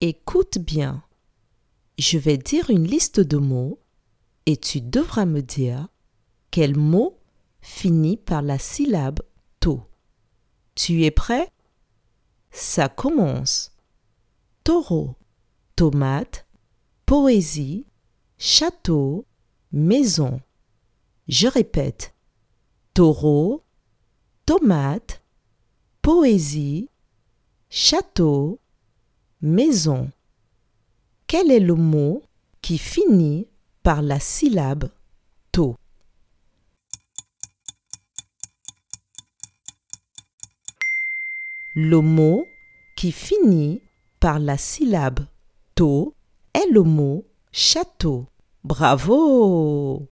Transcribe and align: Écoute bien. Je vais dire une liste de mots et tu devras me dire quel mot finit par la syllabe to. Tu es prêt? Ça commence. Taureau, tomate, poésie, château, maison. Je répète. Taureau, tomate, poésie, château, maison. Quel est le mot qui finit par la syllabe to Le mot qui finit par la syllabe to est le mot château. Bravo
Écoute 0.00 0.58
bien. 0.58 1.02
Je 1.98 2.18
vais 2.18 2.38
dire 2.38 2.70
une 2.70 2.86
liste 2.86 3.18
de 3.18 3.36
mots 3.36 3.80
et 4.46 4.56
tu 4.56 4.80
devras 4.80 5.24
me 5.24 5.42
dire 5.42 5.88
quel 6.52 6.76
mot 6.76 7.18
finit 7.60 8.16
par 8.16 8.42
la 8.42 8.60
syllabe 8.60 9.18
to. 9.58 9.82
Tu 10.76 11.02
es 11.02 11.10
prêt? 11.10 11.48
Ça 12.52 12.88
commence. 12.88 13.72
Taureau, 14.62 15.16
tomate, 15.74 16.46
poésie, 17.04 17.84
château, 18.38 19.26
maison. 19.72 20.40
Je 21.26 21.48
répète. 21.48 22.14
Taureau, 22.94 23.64
tomate, 24.46 25.24
poésie, 26.02 26.88
château, 27.68 28.60
maison. 29.40 30.10
Quel 31.26 31.50
est 31.50 31.60
le 31.60 31.74
mot 31.74 32.22
qui 32.62 32.78
finit 32.78 33.48
par 33.82 34.02
la 34.02 34.18
syllabe 34.18 34.90
to 35.52 35.76
Le 41.74 42.00
mot 42.00 42.46
qui 42.96 43.12
finit 43.12 43.82
par 44.20 44.38
la 44.38 44.56
syllabe 44.56 45.20
to 45.74 46.14
est 46.54 46.70
le 46.72 46.82
mot 46.82 47.24
château. 47.52 48.26
Bravo 48.64 50.08